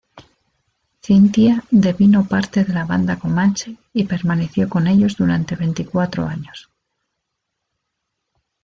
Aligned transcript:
Cynthia 1.03 1.63
devino 1.69 2.25
parte 2.27 2.63
de 2.63 2.73
la 2.73 2.85
banda 2.85 3.19
comanche 3.19 3.77
y 3.93 4.05
permaneció 4.05 4.67
con 4.67 4.87
ellos 4.87 5.15
durante 5.15 5.55
veinticuatro 5.55 6.25
años. 6.25 6.71